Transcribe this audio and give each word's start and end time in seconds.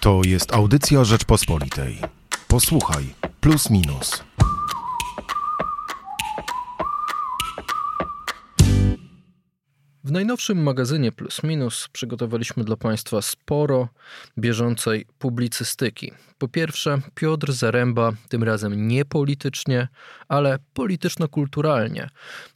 To 0.00 0.20
jest 0.26 0.54
audycja 0.54 1.04
Rzeczpospolitej. 1.04 1.98
Posłuchaj, 2.48 3.04
plus 3.40 3.70
minus. 3.70 4.24
W 10.04 10.10
najnowszym 10.12 10.62
magazynie 10.62 11.12
Plus 11.12 11.42
Minus 11.42 11.88
przygotowaliśmy 11.92 12.64
dla 12.64 12.76
Państwa 12.76 13.22
sporo 13.22 13.88
bieżącej 14.38 15.06
publicystyki. 15.18 16.12
Po 16.38 16.48
pierwsze, 16.48 17.00
Piotr 17.14 17.52
Zaręba, 17.52 18.12
tym 18.28 18.44
razem 18.44 18.88
nie 18.88 19.04
politycznie, 19.04 19.88
ale 20.28 20.58
polityczno-kulturalnie, 20.74 22.08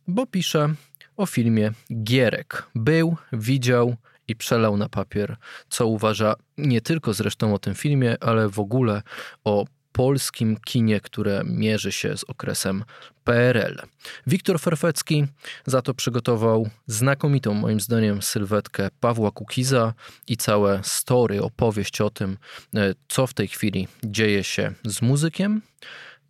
bo 0.09 0.27
pisze 0.27 0.75
o 1.17 1.27
filmie 1.27 1.73
Gierek. 2.05 2.67
Był, 2.75 3.17
widział 3.33 3.97
i 4.29 4.37
przelał 4.37 4.77
na 4.77 4.89
papier, 4.89 5.37
co 5.69 5.87
uważa 5.87 6.35
nie 6.59 6.81
tylko 6.81 7.13
zresztą 7.13 7.55
o 7.55 7.59
tym 7.59 7.75
filmie, 7.75 8.17
ale 8.21 8.49
w 8.49 8.59
ogóle 8.59 9.03
o 9.45 9.65
polskim 9.95 10.57
kinie, 10.65 11.01
które 11.01 11.43
mierzy 11.45 11.93
się 11.93 12.17
z 12.17 12.25
okresem 12.25 12.85
PRL. 13.25 13.83
Wiktor 14.27 14.61
Ferfecki 14.61 15.27
za 15.67 15.83
to 15.83 15.95
przygotował 15.95 16.69
znakomitą, 16.87 17.55
moim 17.55 17.81
zdaniem, 17.81 18.23
sylwetkę 18.23 18.89
Pawła 19.01 19.31
Kukiza 19.31 19.95
i 20.29 20.37
całe 20.37 20.81
story, 20.83 21.43
opowieść 21.43 22.01
o 22.01 22.11
tym, 22.11 22.39
e, 22.75 22.95
co 23.09 23.27
w 23.27 23.35
tej 23.35 23.49
chwili 23.49 23.89
dzieje 24.05 24.45
się 24.45 24.73
z 24.85 25.03
muzykiem. 25.03 25.63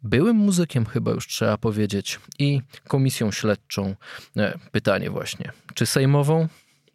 Byłym 0.02 0.36
muzykiem, 0.36 0.86
chyba 0.86 1.10
już 1.10 1.26
trzeba 1.26 1.58
powiedzieć, 1.58 2.20
i 2.38 2.60
komisją 2.88 3.32
śledczą. 3.32 3.94
E, 4.36 4.58
pytanie 4.72 5.10
właśnie, 5.10 5.52
czy 5.74 5.86
sejmową, 5.86 6.48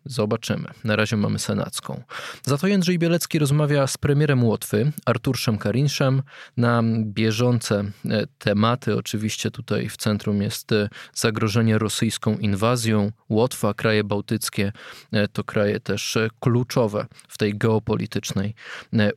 Zobaczymy. 0.10 0.70
Na 0.84 0.96
razie 0.96 1.18
mamy 1.18 1.40
senacką. 1.40 2.04
Za 2.44 2.58
to 2.58 2.68
Jędrzej 2.68 3.00
Bielecki 3.00 3.40
rozmawia 3.40 3.88
z 3.88 3.98
premierem 3.98 4.44
Łotwy, 4.44 4.92
Arturszem 5.06 5.58
Karinszem, 5.58 6.22
na 6.58 6.84
bieżące 7.04 7.84
e, 8.06 8.28
tematy. 8.38 8.96
Oczywiście 8.96 9.52
tutaj 9.52 9.90
w 9.90 9.98
centrum 9.98 10.42
jest 10.42 10.72
e, 10.72 10.90
zagrożenie 11.14 11.78
rosyjską 11.78 12.38
inwazją. 12.38 13.12
Łotwa, 13.30 13.74
kraje 13.74 14.04
bałtyckie 14.04 14.72
e, 15.12 15.28
to 15.28 15.44
kraje 15.44 15.80
też 15.80 16.18
kluczowe 16.40 17.06
w 17.28 17.38
tej 17.38 17.58
geopolitycznej 17.58 18.56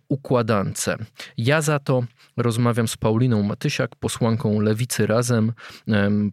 układance. 0.09 0.89
Ja 1.37 1.61
za 1.61 1.79
to 1.79 2.05
rozmawiam 2.37 2.89
z 2.89 2.97
Pauliną 2.97 3.43
Matysiak, 3.43 3.97
posłanką 3.97 4.61
Lewicy 4.61 5.07
Razem. 5.07 5.53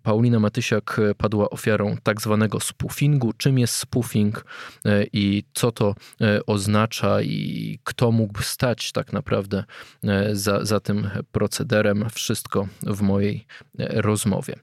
Paulina 0.04 0.40
Matysiak 0.40 1.02
padła 1.18 1.50
ofiarą 1.50 1.98
tak 2.04 2.22
zwanego 2.22 2.60
spoofingu. 2.60 3.34
Czym 3.34 3.60
jest 3.60 3.76
spoofing? 3.76 4.49
E, 4.86 5.06
i 5.14 5.44
co 5.54 5.72
to 5.72 5.96
e, 6.22 6.46
oznacza 6.46 7.22
i 7.22 7.80
kto 7.84 8.12
mógłby 8.12 8.44
stać 8.44 8.92
tak 8.92 9.14
naprawdę 9.14 9.64
e, 10.04 10.36
za, 10.36 10.66
za 10.66 10.80
tym 10.80 11.10
procederem. 11.32 12.06
Wszystko 12.14 12.68
w 12.82 13.02
mojej 13.02 13.46
rozmowie. 13.78 14.56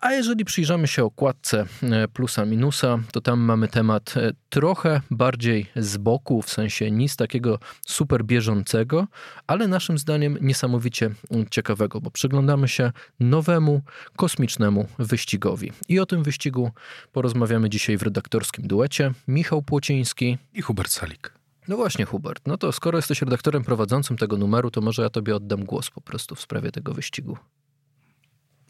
A 0.00 0.12
jeżeli 0.12 0.44
przyjrzymy 0.44 0.86
się 0.86 1.04
okładce 1.04 1.66
plusa 2.12 2.44
minusa, 2.44 2.98
to 3.12 3.20
tam 3.20 3.40
mamy 3.40 3.68
temat 3.68 4.14
trochę 4.48 5.00
bardziej 5.10 5.66
z 5.76 5.96
boku, 5.96 6.42
w 6.42 6.50
sensie 6.50 6.90
nic 6.90 7.16
takiego 7.16 7.58
super 7.86 8.24
bieżącego, 8.24 9.06
ale 9.46 9.68
naszym 9.68 9.98
zdaniem 9.98 10.38
niesamowicie 10.40 11.10
ciekawego, 11.50 12.00
bo 12.00 12.10
przyglądamy 12.10 12.68
się 12.68 12.92
nowemu 13.20 13.82
kosmicznemu 14.16 14.88
wyścigowi. 14.98 15.72
I 15.88 16.00
o 16.00 16.06
tym 16.06 16.22
wyścigu 16.22 16.70
porozmawiamy 17.12 17.70
dzisiaj 17.70 17.96
w 17.96 18.02
redaktorskim 18.02 18.66
duecie. 18.66 19.05
Michał 19.28 19.62
Płociński 19.62 20.38
i 20.54 20.62
Hubert 20.62 20.90
Salik. 20.90 21.32
No 21.68 21.76
właśnie, 21.76 22.04
Hubert. 22.04 22.46
No 22.46 22.58
to 22.58 22.72
skoro 22.72 22.98
jesteś 22.98 23.22
redaktorem 23.22 23.64
prowadzącym 23.64 24.16
tego 24.16 24.36
numeru, 24.36 24.70
to 24.70 24.80
może 24.80 25.02
ja 25.02 25.10
tobie 25.10 25.36
oddam 25.36 25.64
głos 25.64 25.90
po 25.90 26.00
prostu 26.00 26.34
w 26.34 26.40
sprawie 26.40 26.72
tego 26.72 26.94
wyścigu. 26.94 27.38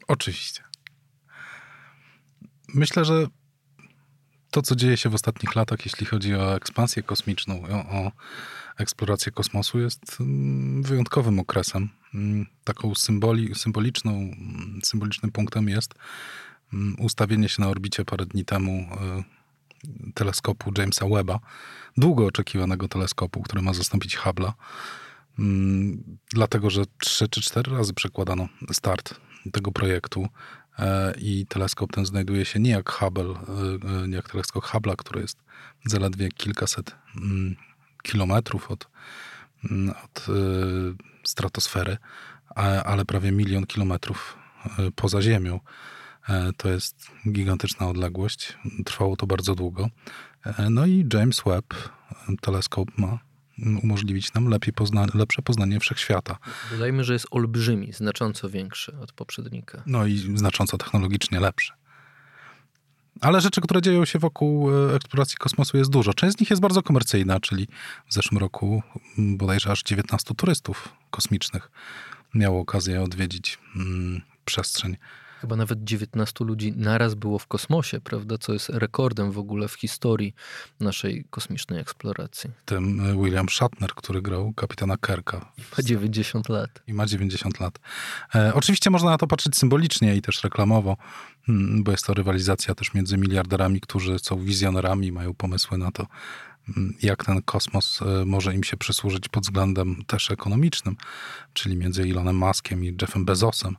Oczywiście. 0.08 0.62
Myślę, 2.74 3.04
że 3.04 3.26
to, 4.50 4.62
co 4.62 4.76
dzieje 4.76 4.96
się 4.96 5.08
w 5.08 5.14
ostatnich 5.14 5.54
latach, 5.54 5.84
jeśli 5.84 6.06
chodzi 6.06 6.34
o 6.34 6.56
ekspansję 6.56 7.02
kosmiczną, 7.02 7.62
o, 7.68 8.12
eksplorację 8.78 9.32
kosmosu, 9.32 9.78
jest 9.78 10.20
mm, 10.20 10.82
wyjątkowym 10.82 11.38
okresem. 11.38 11.88
Mm, 12.14 12.46
taką 12.64 12.94
symboli, 12.94 13.54
symboliczną, 13.54 14.12
mm, 14.12 14.80
symbolicznym 14.84 15.32
punktem 15.32 15.68
jest 15.68 15.94
ustawienie 16.98 17.48
się 17.48 17.62
na 17.62 17.68
orbicie 17.68 18.04
parę 18.04 18.26
dni 18.26 18.44
temu 18.44 18.72
e, 18.72 19.22
teleskopu 20.14 20.72
Jamesa 20.78 21.06
Webba, 21.06 21.40
długo 21.96 22.26
oczekiwanego 22.26 22.88
teleskopu, 22.88 23.42
który 23.42 23.62
ma 23.62 23.74
zastąpić 23.74 24.18
Hubble'a, 24.18 24.52
mm, 25.38 26.18
dlatego 26.30 26.70
że 26.70 26.84
trzy 26.98 27.28
czy 27.28 27.40
cztery 27.42 27.72
razy 27.72 27.94
przekładano 27.94 28.48
start 28.72 29.20
tego 29.52 29.72
projektu 29.72 30.28
e, 30.78 31.14
i 31.18 31.46
teleskop 31.46 31.92
ten 31.92 32.06
znajduje 32.06 32.44
się 32.44 32.60
nie 32.60 32.70
jak 32.70 32.90
Hubble, 32.90 33.34
e, 34.04 34.08
nie 34.08 34.16
jak 34.16 34.30
teleskop 34.30 34.64
Hubble'a, 34.64 34.96
który 34.96 35.20
jest 35.20 35.38
zaledwie 35.84 36.28
kilkaset 36.28 36.94
mm, 37.16 37.56
kilometrów 38.02 38.70
od, 38.70 38.88
mm, 39.70 39.94
od 40.04 40.26
e, 40.28 40.32
stratosfery, 41.24 41.96
ale 42.84 43.04
prawie 43.04 43.32
milion 43.32 43.66
kilometrów 43.66 44.36
poza 44.96 45.22
Ziemią. 45.22 45.60
E, 46.28 46.52
to 46.56 46.68
jest 46.68 47.10
gigantyczna 47.28 47.88
odległość. 47.88 48.58
Trwało 48.84 49.16
to 49.16 49.26
bardzo 49.26 49.54
długo. 49.54 49.88
E, 50.44 50.70
no 50.70 50.86
i 50.86 51.06
James 51.14 51.42
Webb, 51.46 51.74
teleskop 52.40 52.98
ma 52.98 53.18
umożliwić 53.82 54.34
nam 54.34 54.48
lepiej 54.48 54.72
pozna 54.72 55.06
lepsze 55.14 55.42
poznanie 55.42 55.80
wszechświata. 55.80 56.36
Dodajmy, 56.70 57.04
że 57.04 57.12
jest 57.12 57.26
olbrzymi, 57.30 57.92
znacząco 57.92 58.50
większy 58.50 58.98
od 58.98 59.12
poprzednika. 59.12 59.82
No 59.86 60.06
i 60.06 60.18
znacząco 60.34 60.78
technologicznie 60.78 61.40
lepszy. 61.40 61.72
Ale 63.20 63.40
rzeczy, 63.40 63.60
które 63.60 63.82
dzieją 63.82 64.04
się 64.04 64.18
wokół 64.18 64.70
e, 64.70 64.94
eksploracji 64.94 65.36
kosmosu 65.36 65.76
jest 65.76 65.90
dużo. 65.90 66.14
Część 66.14 66.36
z 66.36 66.40
nich 66.40 66.50
jest 66.50 66.62
bardzo 66.62 66.82
komercyjna, 66.82 67.40
czyli 67.40 67.68
w 68.08 68.14
zeszłym 68.14 68.38
roku 68.38 68.82
bodajże 69.18 69.70
aż 69.70 69.82
19 69.82 70.34
turystów 70.34 70.88
kosmicznych 71.10 71.70
miało 72.34 72.60
okazję 72.60 73.02
odwiedzić 73.02 73.58
mm, 73.76 74.20
przestrzeń 74.44 74.96
Chyba 75.46 75.56
nawet 75.56 75.84
19 75.84 76.44
ludzi 76.44 76.72
naraz 76.76 77.14
było 77.14 77.38
w 77.38 77.46
kosmosie, 77.46 78.00
prawda? 78.00 78.38
Co 78.38 78.52
jest 78.52 78.68
rekordem 78.68 79.32
w 79.32 79.38
ogóle 79.38 79.68
w 79.68 79.74
historii 79.74 80.34
naszej 80.80 81.24
kosmicznej 81.30 81.80
eksploracji. 81.80 82.50
E, 82.70 82.80
William 83.22 83.48
Shatner, 83.48 83.94
który 83.94 84.22
grał 84.22 84.52
kapitana 84.52 84.96
Kerka. 84.96 85.52
I 85.58 85.62
ma 85.76 85.82
90 85.82 86.48
lat. 86.48 86.82
I 86.86 86.94
ma 86.94 87.06
90 87.06 87.60
lat. 87.60 87.78
E, 88.34 88.54
oczywiście 88.54 88.90
można 88.90 89.10
na 89.10 89.18
to 89.18 89.26
patrzeć 89.26 89.56
symbolicznie 89.56 90.16
i 90.16 90.22
też 90.22 90.44
reklamowo, 90.44 90.96
hmm, 91.42 91.84
bo 91.84 91.90
jest 91.90 92.06
to 92.06 92.14
rywalizacja 92.14 92.74
też 92.74 92.94
między 92.94 93.18
miliarderami, 93.18 93.80
którzy 93.80 94.18
są 94.18 94.38
wizjonerami, 94.38 95.12
mają 95.12 95.34
pomysły 95.34 95.78
na 95.78 95.90
to, 95.90 96.06
hmm, 96.66 96.94
jak 97.02 97.24
ten 97.24 97.42
kosmos 97.42 98.02
e, 98.02 98.24
może 98.24 98.54
im 98.54 98.64
się 98.64 98.76
przysłużyć 98.76 99.28
pod 99.28 99.44
względem 99.44 100.04
też 100.06 100.30
ekonomicznym, 100.30 100.96
czyli 101.52 101.76
między 101.76 102.02
Elonem 102.02 102.36
Muskiem 102.36 102.84
i 102.84 102.96
Jeffem 103.02 103.24
Bezosem. 103.24 103.76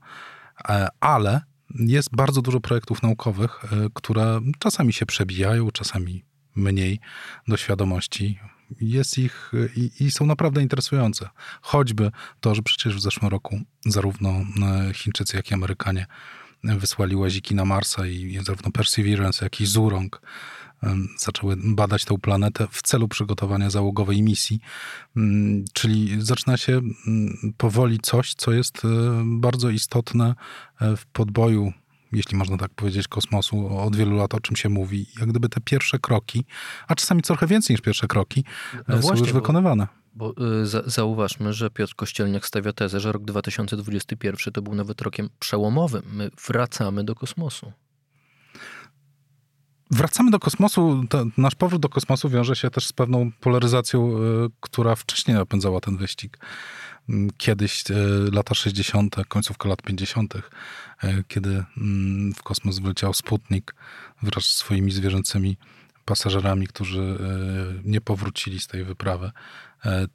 E, 0.69 0.88
ale 1.00 1.41
jest 1.75 2.16
bardzo 2.16 2.41
dużo 2.41 2.59
projektów 2.59 3.03
naukowych, 3.03 3.63
e, 3.63 3.67
które 3.94 4.41
czasami 4.59 4.94
się 4.94 5.05
przebijają, 5.05 5.72
czasami 5.72 6.23
mniej 6.55 7.00
do 7.47 7.57
świadomości. 7.57 8.39
Jest 8.81 9.17
ich 9.17 9.51
e, 9.53 9.79
i, 9.79 9.91
i, 10.00 10.11
są 10.11 10.25
naprawdę 10.25 10.61
interesujące. 10.61 11.29
Choćby 11.61 12.11
to, 12.39 12.56
że 12.56 12.61
przecież 12.61 12.95
w 12.95 13.01
zeszłym 13.01 13.31
roku 13.31 13.59
zarówno 13.85 14.45
Chińczycy, 14.94 15.38
jak 15.38 15.51
i 15.51 15.53
Amerykanie 15.53 16.06
wysłali 16.78 17.16
łaziki 17.16 17.55
na 17.55 17.66
Marsa 17.66 18.07
i 18.07 18.39
zarówno 18.44 18.72
Perseverance, 18.72 19.45
jak 19.45 19.61
i 19.61 19.66
Zurong 19.66 20.22
zaczęły 21.17 21.55
badać 21.63 22.05
tę 22.05 22.17
planetę 22.17 22.67
w 22.72 22.81
celu 22.81 23.07
przygotowania 23.07 23.69
załogowej 23.69 24.22
misji. 24.22 24.59
Mm, 25.16 25.66
czyli 25.73 26.22
zaczyna 26.22 26.57
się 26.57 26.74
mm, 26.74 26.94
powoli 27.57 28.00
coś, 28.00 28.33
co 28.33 28.51
jest 28.51 28.86
e, 28.86 28.88
bardzo 29.25 29.69
istotne 29.69 30.36
e, 30.81 30.97
w 30.97 31.06
podboju 31.06 31.74
jeśli 32.12 32.38
można 32.38 32.57
tak 32.57 32.71
powiedzieć, 32.71 33.07
kosmosu 33.07 33.77
od 33.77 33.95
wielu 33.95 34.18
lat, 34.18 34.33
o 34.33 34.39
czym 34.39 34.56
się 34.56 34.69
mówi. 34.69 35.06
Jak 35.19 35.30
gdyby 35.30 35.50
te 35.50 35.62
pierwsze 35.62 36.00
kroki, 36.00 36.45
a 36.88 36.95
czasami 36.95 37.21
trochę 37.21 37.47
więcej 37.47 37.74
niż 37.74 37.81
pierwsze 37.81 38.07
kroki, 38.07 38.44
no 38.88 38.95
są 38.95 39.01
właśnie, 39.01 39.19
już 39.19 39.33
wykonywane. 39.33 39.88
Bo, 40.18 40.34
y, 40.62 40.66
za, 40.66 40.81
zauważmy, 40.86 41.54
że 41.54 41.69
Piotr 41.69 41.96
Kościelniak 41.96 42.48
stawia 42.48 42.74
tezę, 42.74 43.00
że 43.00 43.12
rok 43.12 43.25
2021 43.25 44.54
to 44.54 44.62
był 44.62 44.75
nawet 44.75 45.02
rokiem 45.02 45.30
przełomowym. 45.40 46.04
My 46.12 46.30
wracamy 46.48 47.04
do 47.04 47.16
kosmosu. 47.16 47.72
Wracamy 49.92 50.31
do 50.31 50.40
kosmosu. 50.40 51.04
Nasz 51.38 51.56
powrót 51.56 51.81
do 51.81 51.90
kosmosu 51.90 52.30
wiąże 52.30 52.56
się 52.56 52.69
też 52.69 52.88
z 52.88 52.94
pewną 52.94 53.31
polaryzacją, 53.31 54.12
y, 54.12 54.22
która 54.60 54.96
wcześniej 54.96 55.38
napędzała 55.38 55.80
ten 55.80 55.98
wyścig. 55.98 56.38
Mm, 57.10 57.30
kiedyś, 57.38 57.84
y, 57.92 57.94
lata 58.31 58.56
60., 58.56 59.16
końcówka 59.28 59.69
lat 59.69 59.81
50., 59.81 60.36
y, 60.36 60.42
kiedy 61.28 61.64
mm, 61.78 62.34
w 62.34 62.44
kosmos 62.44 62.80
wyleciał 62.80 63.14
Sputnik 63.14 63.75
wraz 64.24 64.44
z 64.44 64.56
swoimi 64.56 64.92
zwierzęcymi 64.92 65.58
pasażerami, 66.06 66.68
którzy 66.68 67.18
nie 67.84 68.02
powrócili 68.02 68.60
z 68.60 68.68
tej 68.68 68.84
wyprawy. 68.84 69.31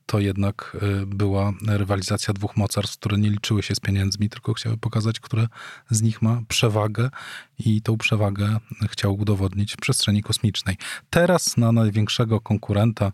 To 0.06 0.20
jednak 0.20 0.76
była 1.06 1.53
rywalizacja 1.67 2.35
dwóch 2.35 2.56
mocarstw, 2.56 2.99
które 2.99 3.19
nie 3.19 3.31
liczyły 3.31 3.62
się 3.62 3.75
z 3.75 3.81
pieniędzmi, 3.81 4.29
tylko 4.29 4.55
chciały 4.55 4.76
pokazać, 4.76 5.20
które 5.20 5.47
z 5.91 6.03
nich 6.03 6.23
ma 6.23 6.43
przewagę 6.49 7.11
i 7.59 7.82
tą 7.82 7.99
przewagę 7.99 8.56
chciał 8.91 9.14
udowodnić 9.14 9.73
w 9.73 9.76
przestrzeni 9.76 10.23
kosmicznej. 10.23 10.76
Teraz 11.11 11.56
na 11.56 11.73
największego 11.73 12.41
konkurenta 12.41 13.12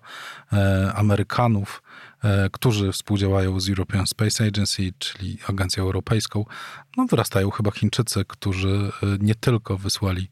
Amerykanów, 0.94 1.82
którzy 2.52 2.92
współdziałają 2.92 3.60
z 3.60 3.68
European 3.68 4.06
Space 4.06 4.46
Agency, 4.46 4.92
czyli 4.98 5.38
Agencją 5.48 5.84
Europejską, 5.84 6.44
no 6.96 7.06
wyrastają 7.06 7.50
chyba 7.50 7.70
Chińczycy, 7.70 8.24
którzy 8.24 8.92
nie 9.20 9.34
tylko 9.34 9.78
wysłali 9.78 10.28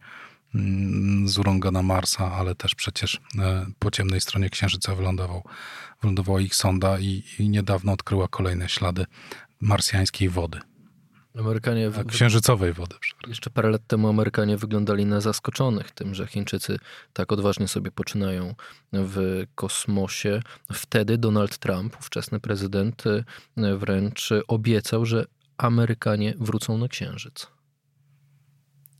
z 1.24 1.38
Urąga 1.38 1.70
na 1.70 1.82
Marsa, 1.82 2.32
ale 2.32 2.54
też 2.54 2.74
przecież 2.74 3.20
e, 3.38 3.66
po 3.78 3.90
ciemnej 3.90 4.20
stronie 4.20 4.50
Księżyca 4.50 4.94
wylądował, 4.94 5.42
wylądowała 6.02 6.40
ich 6.40 6.54
sonda 6.54 6.98
i, 6.98 7.22
i 7.38 7.48
niedawno 7.48 7.92
odkryła 7.92 8.28
kolejne 8.28 8.68
ślady 8.68 9.06
marsjańskiej 9.60 10.28
wody. 10.28 10.60
Amerykanie. 11.38 11.90
W... 11.90 12.06
Księżycowej 12.06 12.72
wody. 12.72 12.96
Jeszcze 13.26 13.50
parę 13.50 13.70
lat 13.70 13.86
temu 13.86 14.08
Amerykanie 14.08 14.56
wyglądali 14.56 15.06
na 15.06 15.20
zaskoczonych 15.20 15.90
tym, 15.90 16.14
że 16.14 16.26
Chińczycy 16.26 16.78
tak 17.12 17.32
odważnie 17.32 17.68
sobie 17.68 17.90
poczynają 17.90 18.54
w 18.92 19.44
kosmosie. 19.54 20.40
Wtedy 20.72 21.18
Donald 21.18 21.58
Trump, 21.58 21.96
ówczesny 22.00 22.40
prezydent, 22.40 23.04
e, 23.56 23.76
wręcz 23.76 24.30
obiecał, 24.48 25.06
że 25.06 25.26
Amerykanie 25.58 26.34
wrócą 26.38 26.78
na 26.78 26.88
Księżyc. 26.88 27.55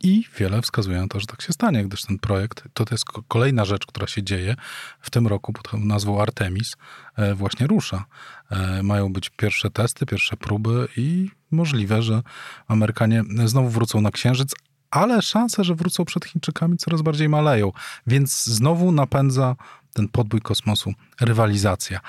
I 0.01 0.25
wiele 0.39 0.63
wskazuje 0.63 1.01
na 1.01 1.09
to, 1.09 1.21
że 1.21 1.27
tak 1.27 1.43
się 1.43 1.53
stanie, 1.53 1.85
gdyż 1.85 2.03
ten 2.03 2.19
projekt 2.19 2.65
to, 2.75 2.85
to 2.85 2.95
jest 2.95 3.05
kolejna 3.29 3.65
rzecz, 3.65 3.87
która 3.87 4.07
się 4.07 4.23
dzieje 4.23 4.57
w 5.01 5.11
tym 5.11 5.27
roku 5.27 5.53
pod 5.53 5.73
nazwą 5.73 6.23
Artemis, 6.23 6.77
e, 7.17 7.35
właśnie 7.35 7.67
rusza. 7.67 8.05
E, 8.51 8.83
mają 8.83 9.13
być 9.13 9.31
pierwsze 9.31 9.71
testy, 9.71 10.07
pierwsze 10.07 10.37
próby 10.37 10.89
i 10.97 11.31
możliwe, 11.51 12.03
że 12.03 12.23
Amerykanie 12.69 13.25
znowu 13.45 13.69
wrócą 13.69 14.01
na 14.01 14.11
Księżyc, 14.11 14.55
ale 14.91 15.23
szanse, 15.23 15.65
że 15.65 15.75
wrócą 15.75 16.05
przed 16.05 16.25
Chińczykami 16.25 16.77
coraz 16.77 17.03
bardziej 17.03 17.29
maleją. 17.29 17.73
Więc 18.07 18.45
znowu 18.45 18.93
napędza 18.93 19.57
ten 19.93 20.09
podbój 20.09 20.41
kosmosu 20.41 20.93
rywalizacja. 21.21 22.01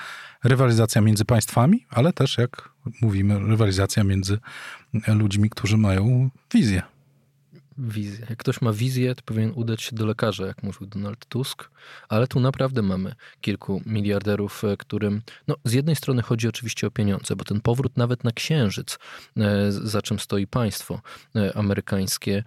Rywalizacja 0.44 1.00
między 1.00 1.24
państwami, 1.24 1.86
ale 1.90 2.12
też, 2.12 2.38
jak 2.38 2.70
mówimy, 3.02 3.38
rywalizacja 3.38 4.04
między 4.04 4.38
ludźmi, 5.08 5.50
którzy 5.50 5.76
mają 5.76 6.30
wizję 6.54 6.82
wizję. 7.78 8.26
Jak 8.30 8.38
ktoś 8.38 8.60
ma 8.60 8.72
wizję, 8.72 9.14
to 9.14 9.22
powinien 9.24 9.52
udać 9.54 9.82
się 9.82 9.96
do 9.96 10.06
lekarza, 10.06 10.46
jak 10.46 10.62
mówił 10.62 10.86
Donald 10.86 11.26
Tusk, 11.26 11.70
ale 12.08 12.26
tu 12.26 12.40
naprawdę 12.40 12.82
mamy 12.82 13.14
kilku 13.40 13.82
miliarderów, 13.86 14.64
e, 14.64 14.76
którym 14.76 15.22
no, 15.48 15.56
z 15.64 15.72
jednej 15.72 15.96
strony 15.96 16.22
chodzi 16.22 16.48
oczywiście 16.48 16.86
o 16.86 16.90
pieniądze, 16.90 17.36
bo 17.36 17.44
ten 17.44 17.60
powrót 17.60 17.96
nawet 17.96 18.24
na 18.24 18.32
Księżyc, 18.32 18.98
e, 19.36 19.72
za 19.72 20.02
czym 20.02 20.18
stoi 20.18 20.46
państwo 20.46 21.00
e, 21.36 21.56
amerykańskie, 21.56 22.44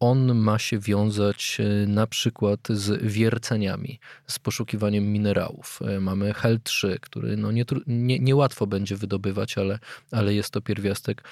on 0.00 0.34
ma 0.34 0.58
się 0.58 0.78
wiązać 0.78 1.58
na 1.86 2.06
przykład 2.06 2.60
z 2.70 3.02
wierceniami, 3.02 4.00
z 4.26 4.38
poszukiwaniem 4.38 5.12
minerałów. 5.12 5.80
Mamy 6.00 6.34
HEL 6.34 6.60
3, 6.60 6.98
który 7.00 7.36
no, 7.36 7.52
niełatwo 7.86 8.64
nie, 8.64 8.70
nie 8.70 8.70
będzie 8.70 8.96
wydobywać, 8.96 9.58
ale, 9.58 9.78
ale 10.10 10.34
jest 10.34 10.50
to 10.50 10.60
pierwiastek, 10.60 11.22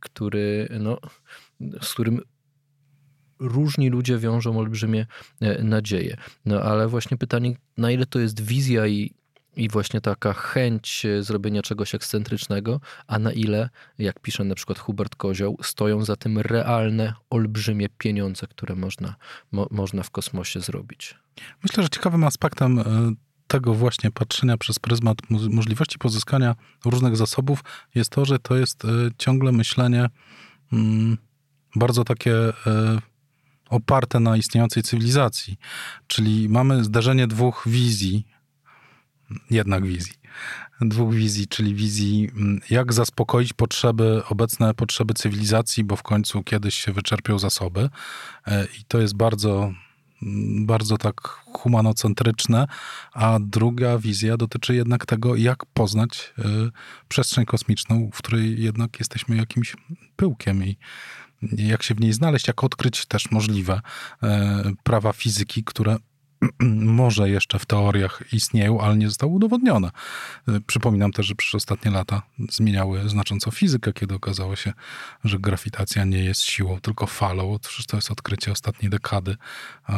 który 0.00 0.68
no, 0.80 0.98
z 1.82 1.94
którym 1.94 2.20
różni 3.38 3.90
ludzie 3.90 4.18
wiążą 4.18 4.58
olbrzymie 4.58 5.06
e, 5.40 5.62
nadzieje. 5.62 6.16
No 6.44 6.62
ale 6.62 6.88
właśnie 6.88 7.16
pytanie, 7.16 7.56
na 7.76 7.90
ile 7.90 8.06
to 8.06 8.18
jest 8.18 8.40
wizja 8.40 8.86
i, 8.86 9.14
i 9.56 9.68
właśnie 9.68 10.00
taka 10.00 10.32
chęć 10.32 11.06
e, 11.06 11.22
zrobienia 11.22 11.62
czegoś 11.62 11.94
ekscentrycznego, 11.94 12.80
a 13.06 13.18
na 13.18 13.32
ile, 13.32 13.70
jak 13.98 14.20
pisze 14.20 14.44
na 14.44 14.54
przykład 14.54 14.78
Hubert 14.78 15.16
Kozioł, 15.16 15.58
stoją 15.62 16.04
za 16.04 16.16
tym 16.16 16.38
realne, 16.38 17.14
olbrzymie 17.30 17.88
pieniądze, 17.98 18.46
które 18.46 18.74
można, 18.74 19.14
mo, 19.52 19.66
można 19.70 20.02
w 20.02 20.10
kosmosie 20.10 20.60
zrobić. 20.60 21.14
Myślę, 21.62 21.82
że 21.82 21.88
ciekawym 21.88 22.24
aspektem 22.24 22.78
e, 22.78 22.84
tego 23.46 23.74
właśnie 23.74 24.10
patrzenia 24.10 24.56
przez 24.56 24.78
pryzmat 24.78 25.18
możliwości 25.30 25.98
pozyskania 25.98 26.54
różnych 26.84 27.16
zasobów 27.16 27.64
jest 27.94 28.10
to, 28.10 28.24
że 28.24 28.38
to 28.38 28.56
jest 28.56 28.82
ciągle 29.18 29.52
myślenie 29.52 30.06
mm, 30.72 31.18
bardzo 31.76 32.04
takie 32.04 32.32
oparte 33.70 34.20
na 34.20 34.36
istniejącej 34.36 34.82
cywilizacji. 34.82 35.56
Czyli 36.06 36.48
mamy 36.48 36.84
zdarzenie 36.84 37.26
dwóch 37.26 37.62
wizji, 37.66 38.26
jednak 39.50 39.86
wizji, 39.86 40.14
dwóch 40.80 41.14
wizji, 41.14 41.48
czyli 41.48 41.74
wizji, 41.74 42.30
mm, 42.36 42.60
jak 42.70 42.92
zaspokoić 42.92 43.52
potrzeby, 43.52 44.22
obecne 44.28 44.74
potrzeby 44.74 45.14
cywilizacji, 45.14 45.84
bo 45.84 45.96
w 45.96 46.02
końcu 46.02 46.42
kiedyś 46.42 46.74
się 46.74 46.92
wyczerpią 46.92 47.38
zasoby. 47.38 47.88
E, 48.46 48.64
I 48.64 48.84
to 48.88 49.00
jest 49.00 49.16
bardzo, 49.16 49.72
mm, 50.22 50.66
bardzo 50.66 50.98
tak 50.98 51.20
humanocentryczne, 51.52 52.66
a 53.12 53.38
druga 53.40 53.98
wizja 53.98 54.36
dotyczy 54.36 54.74
jednak 54.74 55.06
tego, 55.06 55.36
jak 55.36 55.66
poznać 55.66 56.34
e, 56.38 56.42
przestrzeń 57.08 57.44
kosmiczną, 57.44 58.10
w 58.12 58.18
której 58.18 58.62
jednak 58.62 58.98
jesteśmy 58.98 59.36
jakimś 59.36 59.76
pyłkiem 60.16 60.64
i 60.64 60.76
jak 61.56 61.82
się 61.82 61.94
w 61.94 62.00
niej 62.00 62.12
znaleźć, 62.12 62.48
jak 62.48 62.64
odkryć 62.64 63.06
też 63.06 63.30
możliwe 63.30 63.80
e, 64.22 64.72
prawa 64.82 65.12
fizyki, 65.12 65.64
które 65.64 65.96
może 67.00 67.30
jeszcze 67.30 67.58
w 67.58 67.66
teoriach 67.66 68.22
istnieją, 68.32 68.80
ale 68.80 68.96
nie 68.96 69.08
zostały 69.08 69.32
udowodnione. 69.32 69.90
E, 70.48 70.60
przypominam 70.66 71.12
też, 71.12 71.26
że 71.26 71.34
przez 71.34 71.54
ostatnie 71.54 71.90
lata 71.90 72.22
zmieniały 72.50 73.08
znacząco 73.08 73.50
fizykę, 73.50 73.92
kiedy 73.92 74.14
okazało 74.14 74.56
się, 74.56 74.72
że 75.24 75.38
grawitacja 75.38 76.04
nie 76.04 76.24
jest 76.24 76.42
siłą, 76.42 76.80
tylko 76.80 77.06
falą. 77.06 77.58
To 77.88 77.96
jest 77.96 78.10
odkrycie 78.10 78.52
ostatniej 78.52 78.90
dekady. 78.90 79.36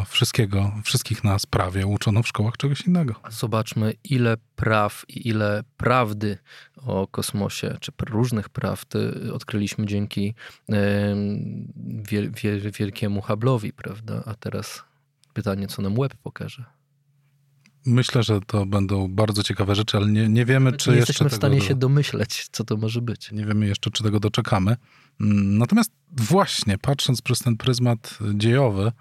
Wszystkiego, 0.06 0.72
wszystkich 0.84 1.24
nas 1.24 1.46
prawie 1.46 1.86
uczono 1.86 2.22
w 2.22 2.28
szkołach 2.28 2.56
czegoś 2.56 2.80
innego. 2.80 3.14
Zobaczmy, 3.30 3.94
ile 4.04 4.36
praw 4.56 5.04
i 5.08 5.28
ile 5.28 5.64
prawdy 5.76 6.38
o 6.76 7.06
kosmosie, 7.06 7.76
czy 7.80 7.92
różnych 8.00 8.48
prawd 8.48 8.94
odkryliśmy 9.32 9.86
dzięki 9.86 10.34
wielkiemu 12.78 13.20
Hubble'owi, 13.20 13.72
prawda? 13.72 14.22
A 14.26 14.34
teraz 14.34 14.88
pytanie, 15.38 15.66
co 15.66 15.82
nam 15.82 15.94
web 15.94 16.14
pokaże. 16.14 16.64
Myślę, 17.86 18.22
że 18.22 18.40
to 18.40 18.66
będą 18.66 19.08
bardzo 19.08 19.42
ciekawe 19.42 19.74
rzeczy, 19.74 19.96
ale 19.96 20.06
nie, 20.06 20.28
nie 20.28 20.44
wiemy, 20.44 20.72
czy 20.72 20.90
nie 20.90 20.96
jeszcze. 20.96 21.12
Jesteśmy 21.12 21.30
w 21.30 21.34
stanie 21.34 21.60
się 21.60 21.74
domyśleć, 21.74 22.48
co 22.52 22.64
to 22.64 22.76
może 22.76 23.02
być. 23.02 23.32
Nie 23.32 23.46
wiemy 23.46 23.66
jeszcze, 23.66 23.90
czy 23.90 24.02
tego 24.02 24.20
doczekamy. 24.20 24.76
Mm, 25.20 25.58
natomiast 25.58 25.90
właśnie, 26.12 26.78
patrząc 26.78 27.22
przez 27.22 27.38
ten 27.38 27.56
pryzmat 27.56 28.18
dziejowy, 28.34 28.92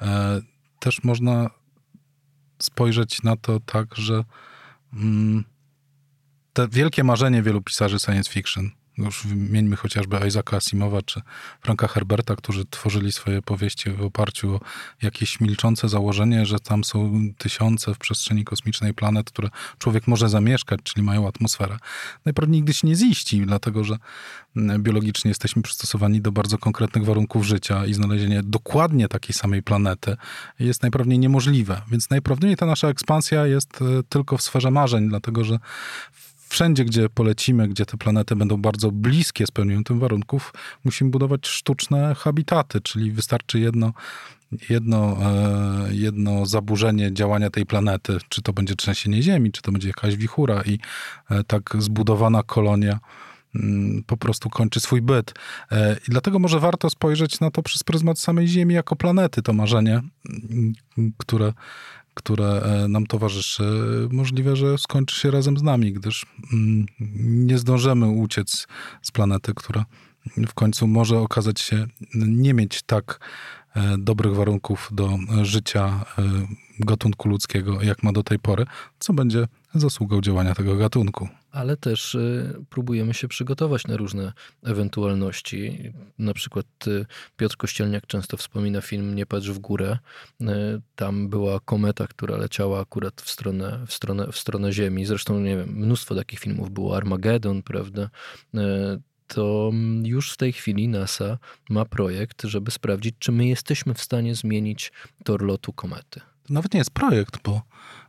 e, 0.00 0.40
też 0.78 1.04
można 1.04 1.50
spojrzeć 2.58 3.22
na 3.22 3.36
to 3.36 3.60
tak, 3.60 3.94
że 3.94 4.24
mm, 4.92 5.44
te 6.52 6.68
wielkie 6.68 7.04
marzenie 7.04 7.42
wielu 7.42 7.62
pisarzy 7.62 7.98
science 7.98 8.30
fiction, 8.30 8.70
już 8.98 9.26
wymieńmy 9.26 9.76
chociażby 9.76 10.18
Isaaca 10.28 10.56
Asimowa 10.56 11.02
czy 11.02 11.20
Franka 11.60 11.88
Herberta, 11.88 12.36
którzy 12.36 12.64
tworzyli 12.64 13.12
swoje 13.12 13.42
powieści 13.42 13.90
w 13.90 14.02
oparciu 14.02 14.54
o 14.54 14.60
jakieś 15.02 15.40
milczące 15.40 15.88
założenie, 15.88 16.46
że 16.46 16.60
tam 16.60 16.84
są 16.84 17.12
tysiące 17.38 17.94
w 17.94 17.98
przestrzeni 17.98 18.44
kosmicznej 18.44 18.94
planet, 18.94 19.30
które 19.30 19.48
człowiek 19.78 20.06
może 20.06 20.28
zamieszkać, 20.28 20.80
czyli 20.82 21.06
mają 21.06 21.28
atmosferę. 21.28 21.76
Najprawdopodobniej 22.24 22.60
nigdy 22.60 22.74
się 22.74 22.86
nie 22.86 22.94
ziści, 22.94 23.40
dlatego 23.46 23.84
że 23.84 23.96
biologicznie 24.78 25.28
jesteśmy 25.28 25.62
przystosowani 25.62 26.20
do 26.20 26.32
bardzo 26.32 26.58
konkretnych 26.58 27.04
warunków 27.04 27.44
życia 27.46 27.86
i 27.86 27.94
znalezienie 27.94 28.42
dokładnie 28.42 29.08
takiej 29.08 29.34
samej 29.34 29.62
planety 29.62 30.16
jest 30.58 30.82
najprawdopodobniej 30.82 31.18
niemożliwe. 31.18 31.82
Więc 31.90 32.10
najprawdopodobniej 32.10 32.56
ta 32.56 32.66
nasza 32.66 32.88
ekspansja 32.88 33.46
jest 33.46 33.82
e, 33.82 34.02
tylko 34.08 34.36
w 34.36 34.42
sferze 34.42 34.70
marzeń, 34.70 35.08
dlatego 35.08 35.44
że 35.44 35.58
wszędzie, 36.54 36.84
gdzie 36.84 37.08
polecimy, 37.08 37.68
gdzie 37.68 37.86
te 37.86 37.96
planety 37.96 38.36
będą 38.36 38.56
bardzo 38.56 38.90
bliskie 38.90 39.46
spełnieniu 39.46 39.82
tych 39.82 39.98
warunków, 39.98 40.52
musimy 40.84 41.10
budować 41.10 41.46
sztuczne 41.46 42.14
habitaty, 42.14 42.80
czyli 42.80 43.12
wystarczy 43.12 43.60
jedno, 43.60 43.92
jedno, 44.70 45.16
e, 45.22 45.94
jedno 45.94 46.46
zaburzenie 46.46 47.12
działania 47.12 47.50
tej 47.50 47.66
planety, 47.66 48.18
czy 48.28 48.42
to 48.42 48.52
będzie 48.52 48.76
trzęsienie 48.76 49.22
Ziemi, 49.22 49.52
czy 49.52 49.62
to 49.62 49.72
będzie 49.72 49.88
jakaś 49.88 50.16
wichura 50.16 50.62
i 50.62 50.78
e, 51.30 51.44
tak 51.44 51.76
zbudowana 51.78 52.42
kolonia 52.42 52.98
mm, 53.54 54.02
po 54.06 54.16
prostu 54.16 54.50
kończy 54.50 54.80
swój 54.80 55.02
byt. 55.02 55.34
E, 55.72 55.96
I 56.08 56.10
dlatego 56.10 56.38
może 56.38 56.60
warto 56.60 56.90
spojrzeć 56.90 57.40
na 57.40 57.50
to 57.50 57.62
przez 57.62 57.82
pryzmat 57.82 58.18
samej 58.18 58.48
Ziemi 58.48 58.74
jako 58.74 58.96
planety, 58.96 59.42
to 59.42 59.52
marzenie, 59.52 60.00
mm, 60.28 60.72
które 61.18 61.52
które 62.14 62.62
e, 62.62 62.88
nam 62.88 63.06
towarzyszy, 63.06 63.64
możliwe, 64.10 64.56
że 64.56 64.78
skończy 64.78 65.20
się 65.20 65.30
razem 65.30 65.58
z 65.58 65.62
nami, 65.62 65.92
gdyż 65.92 66.26
mm, 66.52 66.86
nie 67.20 67.58
zdążymy 67.58 68.08
uciec 68.08 68.66
z 69.02 69.10
planety, 69.10 69.52
która 69.54 69.84
w 70.46 70.54
końcu 70.54 70.86
może 70.86 71.18
okazać 71.18 71.60
się 71.60 71.86
nie 72.14 72.54
mieć 72.54 72.82
tak 72.82 73.20
e, 73.76 73.98
dobrych 73.98 74.34
warunków 74.34 74.88
do 74.92 75.18
życia 75.42 76.04
e, 76.18 76.22
gatunku 76.80 77.28
ludzkiego, 77.28 77.82
jak 77.82 78.02
ma 78.02 78.12
do 78.12 78.22
tej 78.22 78.38
pory, 78.38 78.66
co 78.98 79.12
będzie 79.12 79.48
zasługą 79.74 80.20
działania 80.20 80.54
tego 80.54 80.76
gatunku. 80.76 81.28
Ale 81.50 81.76
też 81.76 82.14
y, 82.14 82.54
próbujemy 82.70 83.14
się 83.14 83.28
przygotować 83.28 83.86
na 83.86 83.96
różne 83.96 84.32
ewentualności. 84.62 85.92
Na 86.18 86.34
przykład 86.34 86.66
y, 86.86 87.06
Piotr 87.36 87.56
Kościelniak 87.56 88.06
często 88.06 88.36
wspomina 88.36 88.80
film 88.80 89.14
Nie 89.14 89.26
patrz 89.26 89.50
w 89.50 89.58
górę. 89.58 89.98
Y, 90.40 90.46
tam 90.96 91.28
była 91.28 91.60
kometa, 91.60 92.06
która 92.06 92.36
leciała 92.36 92.80
akurat 92.80 93.22
w 93.22 93.30
stronę, 93.30 93.84
w 93.86 93.92
stronę, 93.92 94.32
w 94.32 94.38
stronę 94.38 94.72
Ziemi. 94.72 95.04
Zresztą, 95.04 95.40
nie 95.40 95.56
wiem, 95.56 95.68
mnóstwo 95.68 96.14
takich 96.14 96.38
filmów 96.38 96.70
było. 96.70 96.96
Armageddon, 96.96 97.62
prawda? 97.62 98.10
to 99.26 99.70
już 100.02 100.32
w 100.32 100.36
tej 100.36 100.52
chwili 100.52 100.88
NASA 100.88 101.38
ma 101.70 101.84
projekt, 101.84 102.42
żeby 102.42 102.70
sprawdzić, 102.70 103.14
czy 103.18 103.32
my 103.32 103.46
jesteśmy 103.46 103.94
w 103.94 104.00
stanie 104.00 104.34
zmienić 104.34 104.92
tor 105.24 105.42
lotu 105.42 105.72
komety. 105.72 106.20
To 106.46 106.54
nawet 106.54 106.74
nie 106.74 106.78
jest 106.78 106.90
projekt, 106.90 107.42
bo, 107.44 107.62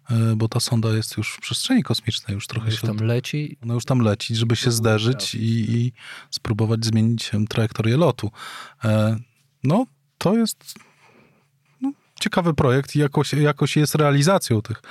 e, 0.09 0.35
bo 0.35 0.47
ta 0.47 0.59
sonda 0.59 0.89
jest 0.89 1.17
już 1.17 1.33
w 1.33 1.39
przestrzeni 1.39 1.83
kosmicznej, 1.83 2.35
już 2.35 2.47
trochę 2.47 2.69
już 2.69 2.81
się... 2.81 2.87
tam 2.87 2.97
leci. 2.97 3.57
Ona 3.63 3.73
już 3.73 3.85
tam 3.85 3.99
leci, 3.99 4.35
żeby 4.35 4.55
się 4.55 4.71
zderzyć 4.71 5.35
i, 5.35 5.71
i 5.71 5.93
spróbować 6.31 6.85
zmienić 6.85 7.31
trajektorię 7.49 7.97
lotu. 7.97 8.31
E, 8.83 9.17
no, 9.63 9.85
to 10.17 10.37
jest 10.37 10.73
no, 11.81 11.91
ciekawy 12.19 12.53
projekt 12.53 12.95
i 12.95 12.99
jakoś, 12.99 13.33
jakoś 13.33 13.75
jest 13.75 13.95
realizacją 13.95 14.61
tych 14.61 14.81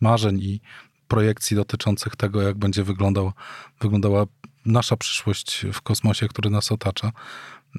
marzeń 0.00 0.38
i 0.40 0.60
projekcji 1.08 1.56
dotyczących 1.56 2.16
tego, 2.16 2.42
jak 2.42 2.58
będzie 2.58 2.84
wyglądał, 2.84 3.32
wyglądała 3.80 4.26
nasza 4.66 4.96
przyszłość 4.96 5.66
w 5.72 5.80
kosmosie, 5.80 6.28
który 6.28 6.50
nas 6.50 6.72
otacza. 6.72 7.12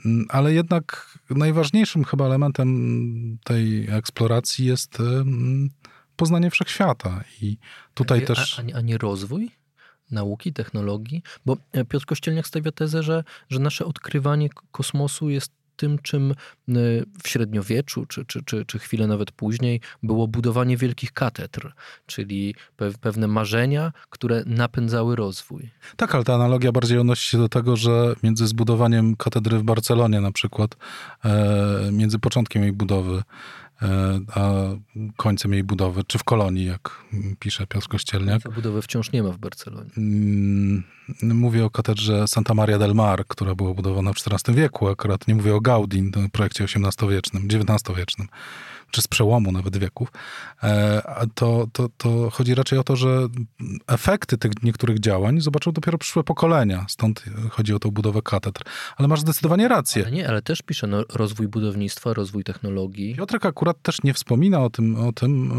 Mm, 0.05 0.25
ale 0.29 0.53
jednak 0.53 1.17
najważniejszym 1.29 2.03
chyba 2.03 2.25
elementem 2.25 3.37
tej 3.43 3.87
eksploracji 3.89 4.65
jest 4.65 4.99
mm, 4.99 5.69
poznanie 6.15 6.49
wszechświata. 6.49 7.23
I 7.41 7.57
tutaj 7.93 8.17
a 8.17 8.21
nie, 8.21 8.27
też. 8.27 8.59
A, 8.59 8.77
a 8.77 8.81
nie 8.81 8.97
rozwój? 8.97 9.51
nauki, 10.11 10.53
technologii? 10.53 11.23
Bo 11.45 11.57
e, 11.71 11.85
Piotr 11.85 12.05
Kościelniak 12.05 12.47
stawia 12.47 12.71
tezę, 12.71 13.03
że, 13.03 13.23
że 13.49 13.59
nasze 13.59 13.85
odkrywanie 13.85 14.49
kosmosu 14.71 15.29
jest 15.29 15.51
tym, 15.83 15.99
czym 16.01 16.31
y, 16.31 16.35
w 17.23 17.27
średniowieczu, 17.27 18.05
czy, 18.05 18.25
czy, 18.25 18.43
czy, 18.43 18.65
czy 18.65 18.79
chwilę 18.79 19.07
nawet 19.07 19.31
później, 19.31 19.81
było 20.03 20.27
budowanie 20.27 20.77
wielkich 20.77 21.11
katedr, 21.11 21.73
czyli 22.05 22.55
pewne 23.01 23.27
marzenia, 23.27 23.91
które 24.09 24.43
napędzały 24.45 25.15
rozwój. 25.15 25.71
Tak, 25.95 26.15
ale 26.15 26.23
ta 26.23 26.35
analogia 26.35 26.71
bardziej 26.71 26.97
odnosi 26.97 27.29
się 27.29 27.37
do 27.37 27.49
tego, 27.49 27.75
że 27.75 28.15
między 28.23 28.47
zbudowaniem 28.47 29.15
katedry 29.15 29.57
w 29.57 29.63
Barcelonie 29.63 30.21
na 30.21 30.31
przykład, 30.31 30.75
e, 31.25 31.89
między 31.91 32.19
początkiem 32.19 32.63
jej 32.63 32.71
budowy, 32.71 33.23
a 34.35 34.51
końcem 35.17 35.53
jej 35.53 35.63
budowy, 35.63 36.03
czy 36.03 36.17
w 36.17 36.23
kolonii, 36.23 36.65
jak 36.65 37.03
pisze 37.39 37.67
Piotr 37.67 37.87
Kościelniak. 37.87 38.41
Budowy 38.55 38.81
wciąż 38.81 39.11
nie 39.11 39.23
ma 39.23 39.31
w 39.31 39.37
Barcelonie. 39.37 39.89
Mm, 39.97 40.83
mówię 41.23 41.65
o 41.65 41.69
katedrze 41.69 42.27
Santa 42.27 42.53
Maria 42.53 42.79
del 42.79 42.93
Mar, 42.93 43.25
która 43.27 43.55
była 43.55 43.73
budowana 43.73 44.13
w 44.13 44.27
XIV 44.27 44.55
wieku, 44.55 44.87
akurat 44.87 45.27
nie 45.27 45.35
mówię 45.35 45.55
o 45.55 45.61
Gaudí, 45.61 46.11
projekcie 46.31 46.63
XVIII-wiecznym, 46.63 47.47
XIX-wiecznym 47.47 48.27
czy 48.93 49.01
z 49.01 49.07
przełomu 49.07 49.51
nawet 49.51 49.77
wieków, 49.77 50.11
e, 50.63 51.27
to, 51.35 51.67
to, 51.73 51.89
to 51.97 52.29
chodzi 52.29 52.55
raczej 52.55 52.79
o 52.79 52.83
to, 52.83 52.95
że 52.95 53.27
efekty 53.87 54.37
tych 54.37 54.51
niektórych 54.63 54.99
działań 54.99 55.41
zobaczą 55.41 55.71
dopiero 55.71 55.97
przyszłe 55.97 56.23
pokolenia. 56.23 56.85
Stąd 56.89 57.23
chodzi 57.49 57.73
o 57.73 57.79
tą 57.79 57.91
budowę 57.91 58.21
katedr. 58.21 58.61
Ale 58.97 59.07
masz 59.07 59.19
zdecydowanie 59.19 59.67
rację. 59.67 60.03
Ale 60.03 60.11
nie, 60.11 60.29
ale 60.29 60.41
też 60.41 60.61
pisze 60.61 60.87
no, 60.87 61.03
rozwój 61.13 61.47
budownictwa, 61.47 62.13
rozwój 62.13 62.43
technologii. 62.43 63.15
Piotrek 63.15 63.45
akurat 63.45 63.81
też 63.81 64.03
nie 64.03 64.13
wspomina 64.13 64.59
o 64.59 64.69
tym, 64.69 64.95
o 64.95 65.11
tym, 65.11 65.51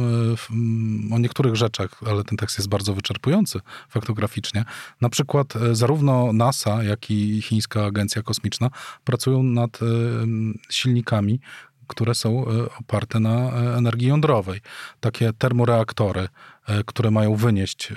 e, 1.11 1.15
o 1.15 1.19
niektórych 1.19 1.57
rzeczach, 1.57 2.01
ale 2.07 2.25
ten 2.25 2.39
tekst 2.39 2.59
jest 2.59 2.69
bardzo 2.69 2.95
wyczerpujący 2.95 3.61
faktograficznie. 3.89 4.65
Na 5.01 5.09
przykład 5.09 5.57
e, 5.57 5.75
zarówno 5.75 6.33
NASA, 6.33 6.83
jak 6.83 7.11
i 7.11 7.43
chińska 7.43 7.85
agencja 7.85 8.23
kosmiczna 8.23 8.71
pracują 9.05 9.43
nad 9.43 9.79
silnikami, 10.71 11.41
które 11.89 12.15
są 12.15 12.47
e, 12.49 12.51
oparte 12.81 13.21
na 13.21 13.31
e, 13.31 13.77
energii 13.77 14.09
jądrowej. 14.09 14.61
Takie 15.01 15.33
termoreaktory, 15.33 16.29
e, 16.67 16.85
które 16.85 17.11
mają 17.11 17.37
wynieść, 17.37 17.93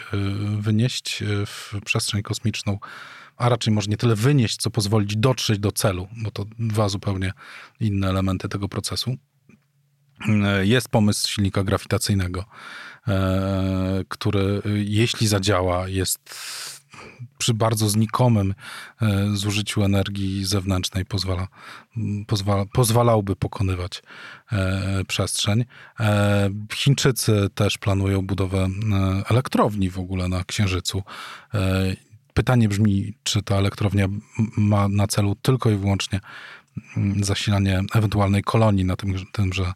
wynieść 0.60 1.24
w 1.46 1.82
przestrzeń 1.86 2.24
kosmiczną, 2.24 2.80
a 3.38 3.50
raczej 3.50 3.74
może 3.74 3.90
nie 3.90 3.98
tyle 3.98 4.16
wynieść, 4.16 4.58
co 4.58 4.70
pozwolić 4.70 5.18
dotrzeć 5.18 5.60
do 5.60 5.72
celu, 5.72 6.08
bo 6.24 6.32
to 6.32 6.46
dwa 6.60 6.90
zupełnie 6.90 7.34
inne 7.80 8.10
elementy 8.10 8.50
tego 8.50 8.70
procesu. 8.70 9.18
Jest 10.62 10.90
pomysł 10.90 11.30
silnika 11.30 11.64
grawitacyjnego, 11.64 12.46
który 14.10 14.62
jeśli 14.86 15.28
zadziała, 15.28 15.88
jest 15.88 16.36
przy 17.38 17.54
bardzo 17.54 17.90
znikomym 17.90 18.54
e, 19.02 19.28
zużyciu 19.34 19.84
energii 19.84 20.46
zewnętrznej 20.46 21.06
pozwala, 21.06 21.48
pozwala, 22.28 22.66
pozwalałby 22.66 23.36
pokonywać 23.36 24.04
e, 24.52 25.04
przestrzeń. 25.08 25.66
E, 26.00 26.50
Chińczycy 26.74 27.50
też 27.56 27.78
planują 27.78 28.22
budowę 28.22 28.68
elektrowni 29.30 29.90
w 29.90 30.00
ogóle 30.00 30.28
na 30.28 30.44
Księżycu. 30.44 31.04
Pytanie 32.34 32.70
brzmi, 32.70 33.14
czy 33.24 33.44
ta 33.44 33.56
elektrownia 33.56 34.08
ma 34.58 34.88
na 34.88 35.08
celu 35.08 35.36
tylko 35.36 35.70
i 35.70 35.76
wyłącznie 35.76 36.20
zasilanie 37.22 37.82
ewentualnej 37.94 38.44
kolonii 38.44 38.86
na 38.86 38.96
tym, 38.96 39.16
tymże 39.32 39.74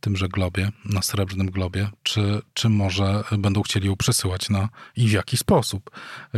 tymże 0.00 0.28
globie, 0.28 0.72
na 0.84 1.02
srebrnym 1.02 1.50
globie, 1.50 1.88
czy, 2.02 2.42
czy 2.54 2.68
może 2.68 3.24
będą 3.38 3.62
chcieli 3.62 3.86
ją 3.86 3.96
przesyłać 3.96 4.50
na 4.50 4.68
i 4.96 5.08
w 5.08 5.12
jaki 5.12 5.36
sposób. 5.36 5.90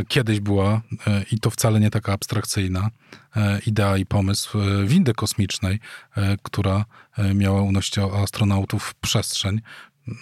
Kiedyś 0.07 0.39
była, 0.39 0.81
e, 1.07 1.23
i 1.31 1.39
to 1.39 1.49
wcale 1.49 1.79
nie 1.79 1.89
taka 1.89 2.13
abstrakcyjna, 2.13 2.89
e, 3.35 3.59
idea 3.65 3.97
i 3.97 4.05
pomysł 4.05 4.59
e, 4.59 4.85
windy 4.85 5.13
kosmicznej, 5.13 5.79
która 6.43 6.85
miała 7.33 7.61
unosić 7.61 7.97
astronautów 7.97 8.83
w 8.83 8.95
przestrzeń 8.95 9.61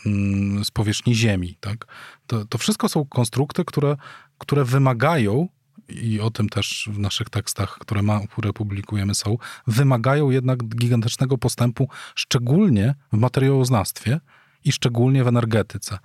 mm, 0.05 0.65
z 0.65 0.71
powierzchni 0.71 1.15
Ziemi. 1.15 1.57
Tak? 1.59 1.85
To, 2.27 2.45
to 2.45 2.57
wszystko 2.57 2.89
są 2.89 3.05
konstrukty, 3.05 3.65
które, 3.65 3.97
które 4.37 4.65
wymagają 4.65 5.47
i 5.89 6.19
o 6.19 6.31
tym 6.31 6.49
też 6.49 6.89
w 6.91 6.99
naszych 6.99 7.29
tekstach, 7.29 7.77
które, 7.79 8.01
ma, 8.01 8.27
które 8.27 8.53
publikujemy 8.53 9.15
są, 9.15 9.37
wymagają 9.67 10.29
jednak 10.29 10.63
gigantycznego 10.63 11.37
postępu, 11.37 11.89
szczególnie 12.15 12.95
w 13.13 13.17
materiałoznawstwie 13.17 14.19
i 14.63 14.71
szczególnie 14.71 15.23
w 15.23 15.27
energetyce. 15.27 15.97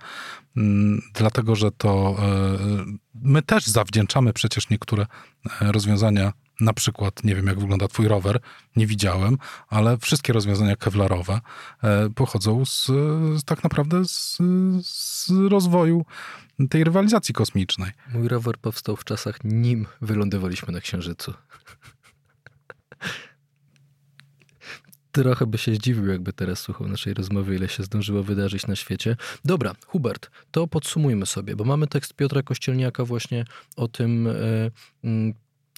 Mm, 0.57 1.01
dlatego, 1.13 1.55
że 1.55 1.71
to 1.71 2.15
e, 2.19 2.85
my 3.15 3.41
też 3.41 3.67
zawdzięczamy 3.67 4.33
przecież 4.33 4.69
niektóre 4.69 5.05
e, 5.61 5.71
rozwiązania 5.71 6.33
na 6.59 6.73
przykład, 6.73 7.23
nie 7.23 7.35
wiem 7.35 7.47
jak 7.47 7.59
wygląda 7.59 7.87
twój 7.87 8.07
rower, 8.07 8.39
nie 8.75 8.87
widziałem, 8.87 9.37
ale 9.69 9.97
wszystkie 9.97 10.33
rozwiązania 10.33 10.75
kevlarowe 10.75 11.41
e, 11.83 12.09
pochodzą 12.09 12.65
z 12.65 12.91
tak 13.45 13.63
naprawdę 13.63 14.05
z, 14.05 14.37
z 14.81 15.29
rozwoju 15.49 16.05
tej 16.69 16.83
rywalizacji 16.83 17.33
kosmicznej. 17.33 17.91
Mój 18.13 18.27
rower 18.27 18.57
powstał 18.57 18.95
w 18.95 19.03
czasach, 19.03 19.43
nim 19.43 19.87
wylądowaliśmy 20.01 20.73
na 20.73 20.81
Księżycu. 20.81 21.33
Trochę 25.11 25.45
by 25.45 25.57
się 25.57 25.75
zdziwił, 25.75 26.07
jakby 26.07 26.33
teraz 26.33 26.59
słuchał 26.59 26.87
naszej 26.87 27.13
rozmowy, 27.13 27.55
ile 27.55 27.69
się 27.69 27.83
zdążyło 27.83 28.23
wydarzyć 28.23 28.67
na 28.67 28.75
świecie. 28.75 29.17
Dobra, 29.45 29.75
Hubert, 29.87 30.29
to 30.51 30.67
podsumujmy 30.67 31.25
sobie, 31.25 31.55
bo 31.55 31.63
mamy 31.63 31.87
tekst 31.87 32.13
Piotra 32.13 32.41
Kościelniaka 32.43 33.05
właśnie 33.05 33.45
o 33.75 33.87
tym, 33.87 34.27
e, 34.27 34.33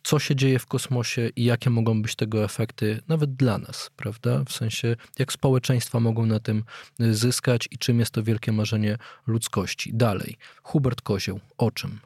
co 0.06 0.20
się 0.20 0.36
dzieje 0.36 0.60
w 0.60 0.66
kosmosie 0.66 1.30
i 1.36 1.44
jakie 1.44 1.70
mogą 1.70 2.02
być 2.02 2.16
tego 2.16 2.44
efekty, 2.44 3.02
nawet 3.08 3.36
dla 3.36 3.58
nas, 3.58 3.92
prawda? 3.98 4.44
W 4.44 4.52
sensie, 4.52 4.96
jak 5.20 5.34
społeczeństwa 5.34 6.00
mogą 6.00 6.26
na 6.26 6.40
tym 6.40 6.64
y, 7.02 7.16
zyskać 7.16 7.68
i 7.72 7.78
czym 7.78 8.00
jest 8.00 8.12
to 8.12 8.24
wielkie 8.24 8.52
marzenie 8.52 8.98
ludzkości. 9.28 9.92
Dalej, 9.94 10.38
Hubert 10.64 11.02
Kozioł, 11.02 11.40
o 11.58 11.72
czym? 11.72 12.00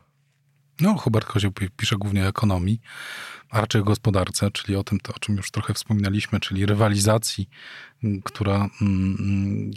No, 0.79 0.97
Hubert 0.97 1.27
Kozioł 1.27 1.51
pisze 1.77 1.95
głównie 1.97 2.23
o 2.23 2.27
ekonomii, 2.27 2.81
a 3.49 3.61
raczej 3.61 3.81
o 3.81 3.83
gospodarce, 3.83 4.51
czyli 4.51 4.75
o 4.75 4.83
tym, 4.83 4.99
to, 4.99 5.13
o 5.13 5.19
czym 5.19 5.35
już 5.35 5.51
trochę 5.51 5.73
wspominaliśmy, 5.73 6.39
czyli 6.39 6.65
rywalizacji, 6.65 7.49
która, 8.23 8.69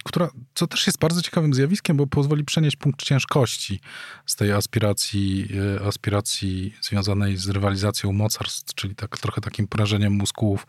która, 0.04 0.28
co 0.54 0.66
też 0.66 0.86
jest 0.86 0.98
bardzo 0.98 1.22
ciekawym 1.22 1.54
zjawiskiem, 1.54 1.96
bo 1.96 2.06
pozwoli 2.06 2.44
przenieść 2.44 2.76
punkt 2.76 3.02
ciężkości 3.02 3.80
z 4.26 4.36
tej 4.36 4.52
aspiracji, 4.52 5.48
e, 5.80 5.86
aspiracji 5.86 6.74
związanej 6.80 7.36
z 7.36 7.48
rywalizacją 7.48 8.12
mocarstw, 8.12 8.74
czyli 8.74 8.94
tak, 8.94 9.18
trochę 9.18 9.40
takim 9.40 9.68
prężeniem 9.68 10.12
mózgów, 10.12 10.66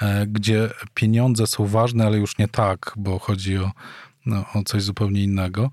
e, 0.00 0.26
gdzie 0.26 0.70
pieniądze 0.94 1.46
są 1.46 1.66
ważne, 1.66 2.06
ale 2.06 2.18
już 2.18 2.38
nie 2.38 2.48
tak, 2.48 2.92
bo 2.96 3.18
chodzi 3.18 3.58
o, 3.58 3.70
no, 4.26 4.44
o 4.54 4.62
coś 4.64 4.82
zupełnie 4.82 5.22
innego 5.22 5.70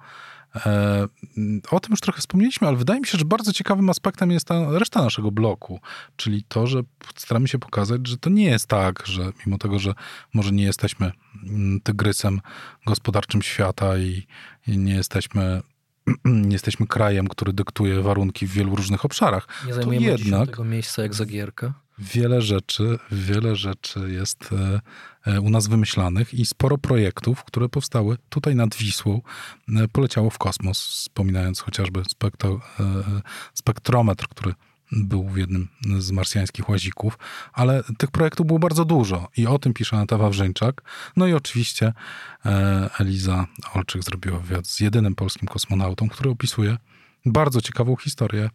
o 1.72 1.80
tym 1.80 1.92
już 1.92 2.00
trochę 2.00 2.20
wspomnieliśmy, 2.20 2.68
ale 2.68 2.78
wydaje 2.78 3.00
mi 3.00 3.08
się, 3.08 3.18
że 3.18 3.26
bardzo 3.26 3.54
ciekawym 3.54 3.90
aspektem 3.90 4.32
jest 4.32 4.46
ta 4.46 4.80
reszta 4.80 5.02
naszego 5.02 5.32
bloku, 5.32 5.80
czyli 6.16 6.44
to, 6.44 6.68
że 6.68 6.82
staramy 7.16 7.48
się 7.48 7.60
pokazać, 7.60 8.08
że 8.08 8.18
to 8.18 8.30
nie 8.30 8.46
jest 8.46 8.68
tak, 8.68 9.04
że 9.08 9.32
mimo 9.46 9.58
tego, 9.58 9.80
że 9.80 9.94
może 10.34 10.52
nie 10.52 10.64
jesteśmy 10.64 11.12
mm, 11.44 11.82
tygrysem 11.82 12.42
gospodarczym 12.86 13.42
świata 13.42 13.98
i, 13.98 14.28
i 14.68 14.78
nie 14.78 14.94
jesteśmy 14.94 15.62
nie 16.26 16.54
jesteśmy 16.54 16.88
krajem, 16.88 17.28
który 17.28 17.54
dyktuje 17.54 18.02
warunki 18.02 18.48
w 18.48 18.52
wielu 18.52 18.76
różnych 18.76 19.06
obszarach. 19.06 19.48
Nie 19.68 19.74
zajmujemy 19.74 20.06
to 20.06 20.24
jednak 20.24 20.50
tego 20.50 20.64
miejsca 20.64 21.02
jak 21.02 21.14
Zagierka. 21.14 21.74
Wiele 22.00 22.42
rzeczy, 22.42 23.00
wiele 23.12 23.56
rzeczy 23.56 24.00
jest 24.12 24.50
e, 24.54 24.82
e, 25.32 25.42
u 25.42 25.50
nas 25.50 25.68
wymyślanych 25.68 26.34
i 26.34 26.46
sporo 26.46 26.78
projektów, 26.78 27.44
które 27.44 27.70
powstały 27.70 28.18
tutaj 28.30 28.56
nad 28.56 28.76
Wisłą, 28.76 29.22
e, 29.70 29.88
poleciało 29.88 30.30
w 30.30 30.38
kosmos, 30.38 30.88
wspominając 30.88 31.60
chociażby 31.60 32.04
spektro, 32.10 32.62
spektrometr, 33.54 34.28
który 34.28 34.54
był 34.92 35.30
w 35.30 35.38
jednym 35.38 35.68
z 36.00 36.12
marsjańskich 36.12 36.70
łazików, 36.70 37.18
ale 37.54 37.84
tych 37.98 38.12
projektów 38.12 38.48
było 38.48 38.60
bardzo 38.60 38.86
dużo 38.86 39.28
i 39.38 39.48
o 39.48 39.60
tym 39.60 39.74
pisze 39.74 39.98
Aneta 39.98 40.18
Wawrzyńczak. 40.18 40.82
No 41.16 41.28
i 41.28 41.34
oczywiście 41.34 41.94
Eliza 43.00 43.48
Olczyk 43.74 44.04
zrobiła 44.04 44.40
wywiad 44.40 44.68
z 44.68 44.80
jedynym 44.80 45.16
polskim 45.16 45.48
kosmonautą, 45.48 46.10
który 46.10 46.30
opisuje 46.30 46.78
bardzo 47.26 47.62
ciekawą 47.62 47.96
historię 47.96 48.50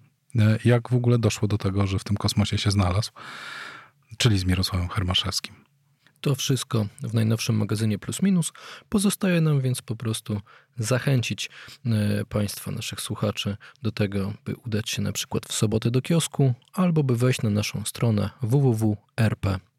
jak 0.64 0.91
w 0.91 0.95
ogóle 0.95 1.19
doszło 1.19 1.49
do 1.49 1.59
tego, 1.59 1.87
że 1.87 1.99
w 1.99 2.05
tym 2.05 2.17
kosmosie 2.17 2.59
się 2.59 2.71
znalazł, 2.71 3.11
czyli 4.19 4.38
z 4.38 4.45
Mirosławem 4.45 4.88
Hermaszewskim. 4.88 5.64
To 6.21 6.35
wszystko 6.35 6.87
w 7.03 7.14
najnowszym 7.14 7.57
magazynie 7.57 7.99
Plus 7.99 8.23
Minus. 8.23 8.53
Pozostaje 8.88 9.41
nam 9.41 9.61
więc 9.61 9.83
po 9.83 9.97
prostu 9.97 10.41
zachęcić 10.79 11.50
e, 11.87 12.25
Państwa, 12.25 12.71
naszych 12.71 13.00
słuchaczy 13.00 13.57
do 13.83 13.93
tego, 13.93 14.33
by 14.45 14.57
udać 14.57 14.91
się 14.91 15.03
na 15.03 15.12
przykład 15.12 15.47
w 15.47 15.53
sobotę 15.53 15.91
do 15.91 16.03
kiosku 16.03 16.55
albo 16.73 17.05
by 17.05 17.17
wejść 17.17 17.43
na 17.43 17.50
naszą 17.50 17.85
stronę 17.85 18.31
www.rp.pl. 18.43 19.71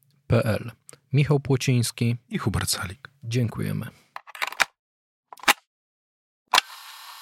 Michał 1.13 1.39
Płociński 1.39 2.15
i 2.29 2.37
Hubert 2.37 2.69
Salik. 2.69 3.09
Dziękujemy. 3.23 4.04